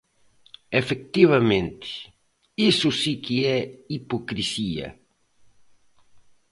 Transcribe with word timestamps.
Efectivamente, 0.81 1.87
iso 2.71 2.89
si 3.01 3.13
que 3.25 3.37
é 3.57 3.59
hipocrisía. 3.95 4.87